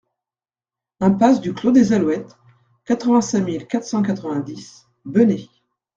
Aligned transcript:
Impasse 0.99 1.41
du 1.41 1.53
Clos 1.53 1.71
des 1.71 1.93
Alouettes, 1.93 2.35
quatre-vingt-cinq 2.85 3.41
mille 3.41 3.67
quatre 3.67 3.83
cent 3.83 4.01
quatre-vingt-dix 4.01 4.87
Benet 5.05 5.47